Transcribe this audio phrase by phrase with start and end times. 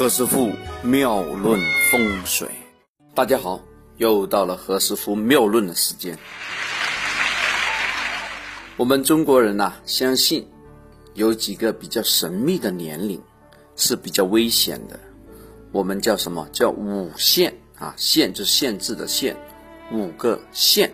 [0.00, 0.50] 何师傅
[0.82, 2.48] 妙论风水，
[3.14, 3.60] 大家好，
[3.98, 6.16] 又到了何师傅妙论的时间。
[8.78, 10.48] 我们中国人呐，相信
[11.12, 13.20] 有几个比较神秘的年龄
[13.76, 14.98] 是比较危险的，
[15.70, 17.92] 我们叫什么叫五限啊？
[17.98, 19.36] 限就是限制的限，
[19.92, 20.90] 五个限。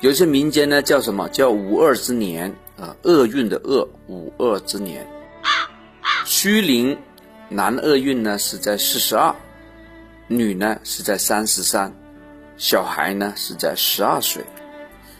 [0.00, 2.96] 有些民间呢叫什么叫五二之年啊？
[3.02, 5.06] 厄运的厄，五二之年。
[6.24, 6.96] 虚龄。
[7.52, 9.34] 男厄运呢是在四十二，
[10.26, 11.92] 女呢是在三十三，
[12.56, 14.42] 小孩呢是在十二岁。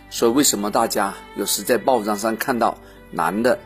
[0.09, 2.77] 所以为什么大家有时在报章上看到
[3.11, 3.59] 男的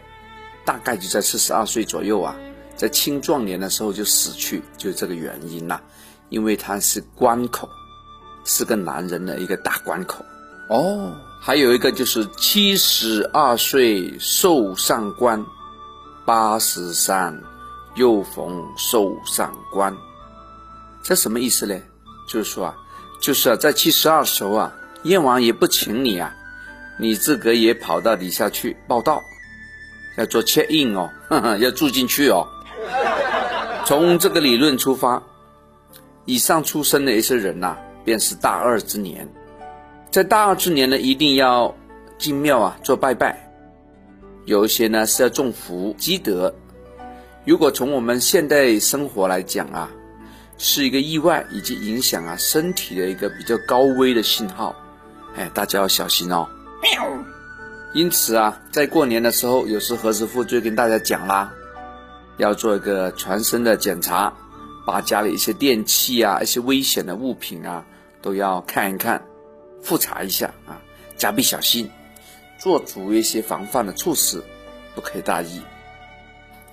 [0.65, 2.37] 大概就在四十二岁左右啊，
[2.77, 5.81] 在青壮年的时候就死去，就是这个原因呐。
[6.29, 7.69] 因为他是关口，
[8.45, 10.25] 是个男人的一个大关口。
[10.69, 15.47] 哦，还有一个就是七十二岁寿上官，
[16.25, 17.41] 八十三。
[17.97, 19.97] 又逢寿上官，
[21.03, 21.75] 这什么意思呢？
[22.29, 22.77] 就是说啊，
[23.21, 24.73] 就是啊，在七十二时候啊，
[25.05, 26.35] 燕王也不请你啊，
[26.99, 29.23] 你自个也跑到底下去报道，
[30.19, 31.11] 要做 check in 哦，
[31.59, 32.47] 要住进去哦。
[33.87, 35.23] 从这个理论出发，
[36.27, 39.27] 以上出生的一些人呐，便是大二之年，
[40.11, 41.75] 在大二之年呢，一定要
[42.19, 43.49] 进庙啊做拜拜，
[44.45, 46.55] 有一些呢是要种福积德。
[47.47, 49.89] 如果从我们现代生活来讲啊，
[50.59, 54.75] 是一个意外以及影响啊身体的一个比较高危的信号，
[55.37, 56.49] 哎，大家要小心哦。
[57.95, 61.53] 因此啊，在过年的时候，有时何师傅就跟大家讲啦，
[62.39, 64.33] 要做一个全身的检查，
[64.85, 67.87] 把家里一些电器啊、一些危险的物品啊，
[68.21, 69.25] 都要看一看，
[69.81, 70.83] 复查一下啊，
[71.17, 71.89] 加倍小心，
[72.59, 74.43] 做足一些防范的措施，
[74.97, 75.61] 不可以大意。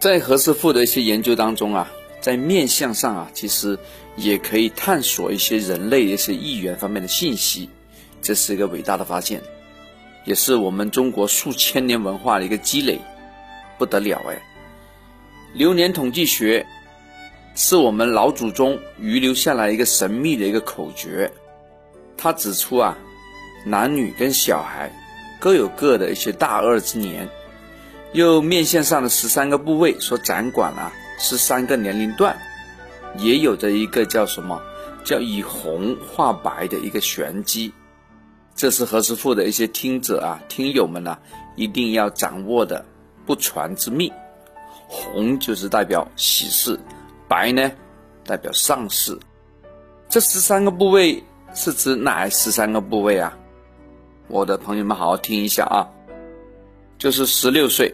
[0.04, 3.80] 在何师傅的一些研究当中啊，在面相上啊，其实
[4.18, 7.70] 也可以探索一些人类一些意愿方面的信息，
[8.22, 9.42] 这是一个伟大的发现，
[10.26, 13.00] 也是我们中国数千年文化的一个积累，
[13.78, 14.44] 不得了哎！
[15.54, 16.66] 流年统计学
[17.56, 21.32] 是我们老祖宗遗留下来一个神秘的一个口诀，
[22.18, 22.98] 他指出啊，
[23.66, 24.92] 男女跟小孩
[25.40, 27.26] 各有各的一些大二之年。
[28.14, 32.38] 又面向上的十三个部位所掌管啊十三个年龄段，
[33.18, 34.62] 也有着一个叫什么
[35.04, 37.74] 叫以红化白的一个玄机，
[38.54, 41.18] 这是何师傅的一些听者啊听友们呢
[41.56, 42.86] 一定要掌握的
[43.26, 44.14] 不传之秘。
[44.88, 46.80] 红就是代表喜事，
[47.28, 47.72] 白呢
[48.24, 49.18] 代表丧事。
[50.08, 51.24] 这十三个部位
[51.56, 53.36] 是指哪十三个部位啊？
[54.28, 55.90] 我的朋友们好好听一下啊，
[57.00, 57.92] 就是十六岁。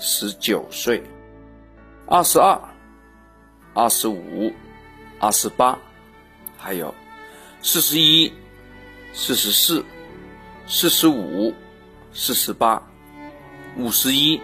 [0.00, 1.02] 十九岁，
[2.06, 2.58] 二十二，
[3.74, 4.50] 二十五，
[5.18, 5.78] 二十八，
[6.56, 6.92] 还有
[7.60, 8.32] 四十一，
[9.12, 9.84] 四十四，
[10.66, 11.52] 四十五，
[12.14, 12.82] 四十八，
[13.76, 14.40] 五十一。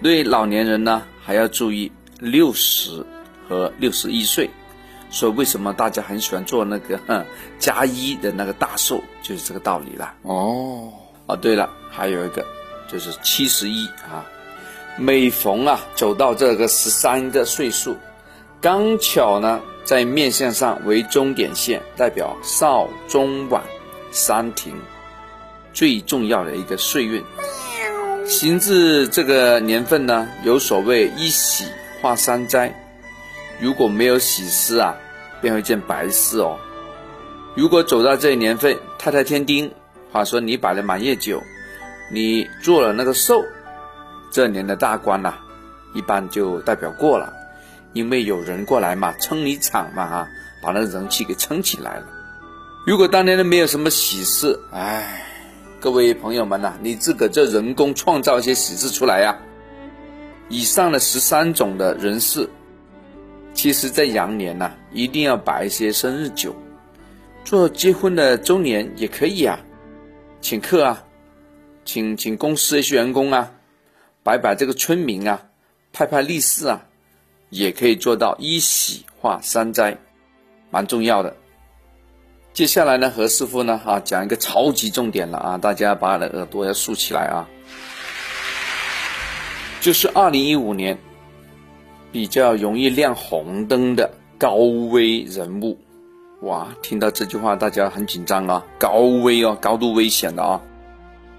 [0.00, 3.04] 对老年人呢，还要注意六十
[3.48, 4.48] 和六十一岁。
[5.10, 7.26] 所以为什么大家很喜欢做那个
[7.58, 10.14] 加一的那个大寿，就是这个道理了。
[10.22, 10.92] 哦，
[11.26, 12.46] 哦，对了，还有一个。
[12.88, 14.24] 就是七十一啊，
[14.96, 17.96] 每逢啊走到这个十三个岁数，
[18.60, 23.62] 刚巧呢在面相上为终点线，代表少中晚
[24.10, 24.74] 三停，
[25.72, 27.22] 最重要的一个岁运。
[28.26, 31.64] 行至这个年份呢，有所谓一喜
[32.00, 32.72] 化三灾，
[33.60, 34.96] 如果没有喜事啊，
[35.40, 36.58] 便会见白事哦。
[37.54, 39.70] 如果走到这一年份，太太天丁，
[40.10, 41.42] 话说你摆了满月酒。
[42.10, 43.44] 你做了那个寿，
[44.30, 45.34] 这年的大关呐，
[45.94, 47.32] 一般就代表过了，
[47.92, 50.28] 因为有人过来嘛，撑你场嘛哈，
[50.62, 52.06] 把那个人气给撑起来了。
[52.86, 55.22] 如果当年的没有什么喜事，哎，
[55.80, 59.36] 各位朋友们呐，你自个这人工创造一些喜事出来呀。
[60.48, 62.48] 以上的十三种的人事，
[63.52, 66.56] 其实在羊年呐，一定要摆一些生日酒，
[67.44, 69.60] 做结婚的周年也可以啊，
[70.40, 71.04] 请客啊。
[71.88, 73.50] 请请公司一些员工啊，
[74.22, 75.44] 摆摆这个村民啊，
[75.90, 76.84] 派派利是啊，
[77.48, 79.96] 也可以做到一喜化三灾，
[80.70, 81.34] 蛮重要的。
[82.52, 87.48] 接下来呢，何师傅呢哈讲一个超级重点了啊，大家把耳朵要竖起来啊，
[89.80, 90.98] 就是二零一五年
[92.12, 95.78] 比较容易亮红灯的高危人物。
[96.42, 100.60] 哇，听到这句话大家很紧张啊，高危哦，高度危险的啊。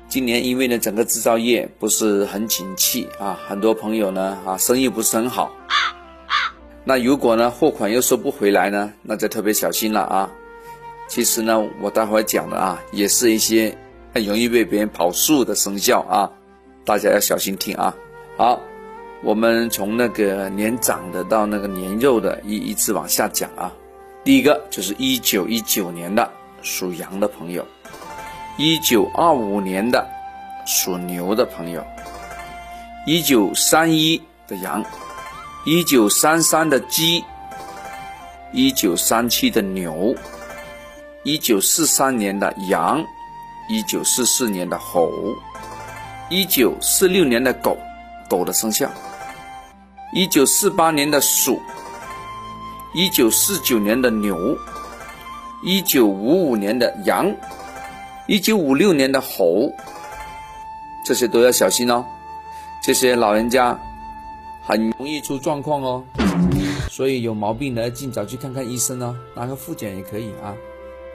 [0.09, 5.51] 今年因为呢整个制造业不是很景气啊，很多朋友呢啊生意不是很好，
[6.83, 10.31] 那如果呢货款又收不回来呢，那就特别小心了啊。
[11.07, 13.77] 其实呢，我待会讲的啊，也是一些
[14.11, 16.31] 很容易被别人跑数的生肖啊，
[16.83, 17.95] 大家要小心听啊。
[18.35, 18.59] 好，
[19.23, 23.71] 我们从那个年长的到那个年幼的，一一直往下讲啊。
[24.23, 26.27] 第一个就是一九一九年的
[26.63, 27.63] 属羊的朋友，
[28.61, 30.06] 一九二五年的
[30.65, 31.81] 属牛的朋友，
[33.06, 34.83] 一九三一的羊，
[35.65, 37.23] 一九三三的鸡，
[38.51, 40.13] 一九三七的牛，
[41.23, 43.01] 一九四三年的羊，
[43.69, 45.09] 一九四四年的猴，
[46.29, 47.77] 一九四六年的狗，
[48.29, 48.91] 狗的生肖，
[50.11, 51.61] 一九四八年的鼠。
[52.94, 54.57] 一九四九年的牛，
[55.63, 57.33] 一九五五年的羊，
[58.30, 59.74] 一九五六年的猴，
[61.04, 62.06] 这些都要小心哦。
[62.80, 63.76] 这些老人家
[64.62, 66.06] 很容易出状况哦，
[66.92, 70.54] 所以有毛病的尽早去看看医生哦，拿个复检也可以啊，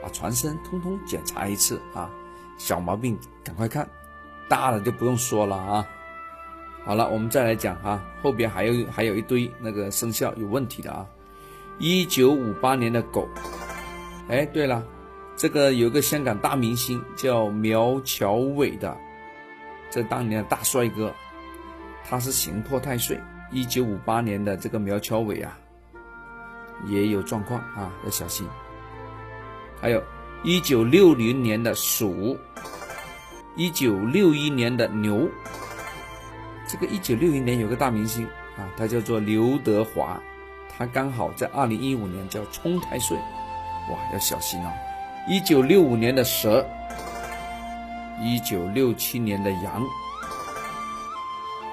[0.03, 2.09] 把全身通通检查一次啊。
[2.57, 3.87] 小毛病赶快看，
[4.49, 5.87] 大了就不用说了啊。
[6.83, 11.07] 好了，我们再来讲啊，后边还有还有一堆那个生肖有问题的啊。
[11.79, 13.25] 一九五八年的狗，
[14.27, 14.83] 哎，对了，
[15.37, 18.95] 这个有个香港大明星叫苗侨伟的，
[19.89, 21.13] 这当年的大帅哥，
[22.07, 23.19] 他是刑破太岁。
[23.51, 25.57] 一九五八年的这个苗侨伟啊，
[26.87, 28.47] 也有状况啊，要小心。
[29.79, 30.01] 还有
[30.43, 32.37] 一九六零年的鼠，
[33.55, 35.29] 一九六一年的牛，
[36.67, 38.25] 这个一九六一年有个大明星
[38.57, 40.19] 啊，他叫做刘德华。
[40.77, 44.71] 他刚好在二零一五年叫冲太岁，哇，要小心哦！
[45.27, 46.63] 一九六五年的蛇，
[48.21, 49.83] 一九六七年的羊。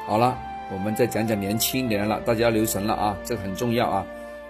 [0.07, 0.39] 好了，
[0.73, 4.07] 我们再讲讲年轻人了，大家留神了啊，这个很重要啊！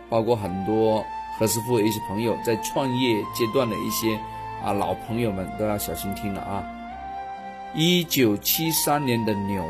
[0.08, 1.04] 包括很多
[1.36, 4.16] 何师傅的一些朋友在创业阶段的一些
[4.64, 6.62] 啊老朋友们都要小心听了啊！
[7.74, 9.64] 一九七三年的牛，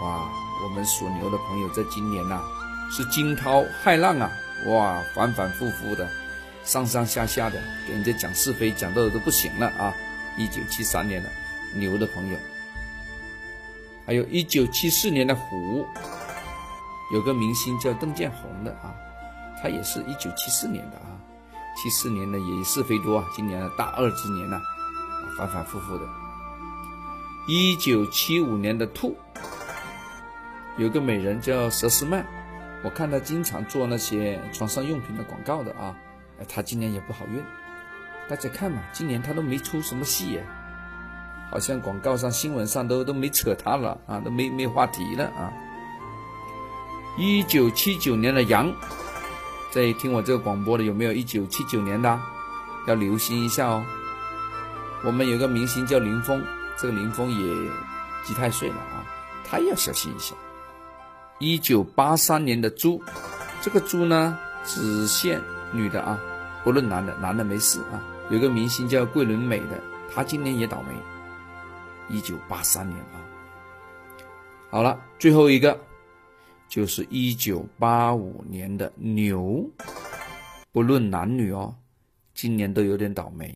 [0.00, 0.30] 哇，
[0.62, 2.40] 我们属牛的朋友在今年呐。
[2.94, 4.30] 是惊涛骇浪啊！
[4.68, 6.06] 哇，反反复复的，
[6.64, 9.94] 上上下下的，给人家讲是非，讲到的都不行了啊！
[10.38, 11.28] 一九七三年的
[11.74, 12.38] 牛的朋友，
[14.06, 15.86] 还有一九七四年的虎，
[17.12, 18.94] 有个明星叫邓建宏的啊，
[19.60, 21.18] 他也是一九七四年的啊，
[21.76, 24.60] 七四年的也是非多啊，今年的大二之年呐，
[25.36, 26.04] 反反复复的。
[27.48, 29.16] 一九七五年的兔，
[30.78, 32.24] 有个美人叫佘诗曼。
[32.84, 35.94] 我看她经常做那些床上用品的广告的啊，
[36.48, 37.42] 他今年也不好运。
[38.28, 40.46] 大家看嘛，今年他都没出什么戏耶，
[41.50, 45.52] 好像广告上、新闻上都都没扯他了啊，都没没话题了啊。
[47.18, 48.72] 一九七九年的羊，
[49.70, 52.20] 在听我这个广播的有没有一九七九年的？
[52.86, 53.84] 要留心一下哦。
[55.04, 56.42] 我们有个明星叫林峰，
[56.78, 57.54] 这个林峰也
[58.24, 59.04] 几太岁了啊，
[59.44, 60.34] 他也要小心一下。
[61.38, 63.02] 一九八三年的猪，
[63.60, 65.42] 这个猪呢只限
[65.72, 66.18] 女的啊，
[66.64, 68.02] 不论男的，男的没事啊。
[68.30, 69.82] 有个明星叫桂纶镁的，
[70.14, 70.94] 他今年也倒霉。
[72.08, 73.20] 一九八三年啊，
[74.70, 75.78] 好了，最后一个
[76.68, 79.64] 就是一九八五年的牛，
[80.72, 81.74] 不论男女哦，
[82.34, 83.54] 今年都有点倒霉。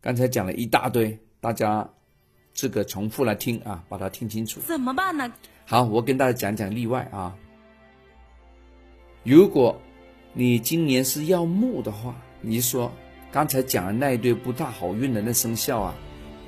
[0.00, 1.86] 刚才讲了一大堆，大家
[2.52, 4.60] 这个重复来听啊，把它听清楚。
[4.60, 5.30] 怎么办呢？
[5.66, 7.34] 好，我跟大家讲讲例外啊。
[9.24, 9.78] 如果
[10.36, 12.90] 你今年是要木的话，你说
[13.30, 15.94] 刚才讲的那一对不大好运的那生肖啊，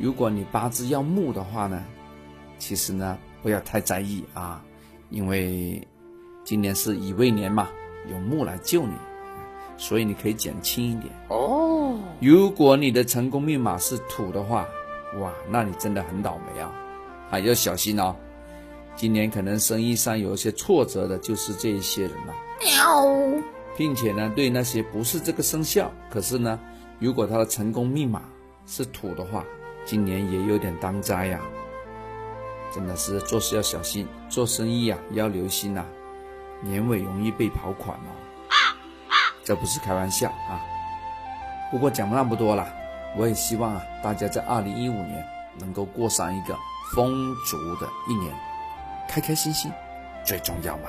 [0.01, 1.85] 如果你八字要木的话呢，
[2.59, 4.65] 其实呢不要太在意啊，
[5.11, 5.87] 因为
[6.45, 7.69] 今年是乙未年嘛，
[8.11, 8.93] 有木来救你，
[9.77, 11.97] 所以你可以减轻一点哦。
[12.21, 14.67] 如果你的成功密码是土的话，
[15.21, 16.73] 哇，那你真的很倒霉啊，
[17.31, 18.17] 啊，要小心哦。
[18.97, 22.35] 今年可能生意上有一些挫折的，就是这一些人了。
[22.65, 23.05] 喵，
[23.77, 26.59] 并且呢，对那些不是这个生肖，可是呢，
[26.99, 28.23] 如果他的成功密码
[28.67, 29.45] 是土的话，
[29.85, 31.41] 今年也有点当灾呀。
[32.75, 35.85] 真的是做事要小心，做生意啊要留心呐，
[36.63, 38.11] 年尾容易被跑款哦。
[39.45, 40.61] 这不是开玩笑啊。
[41.71, 42.67] 不过讲那么多了，
[43.17, 45.25] 我也希望啊，大家在二零一五年
[45.59, 46.57] 能够过上一个
[46.95, 48.35] 丰足的一年。
[49.09, 49.71] 开开心心
[50.25, 50.89] 最重要嘛！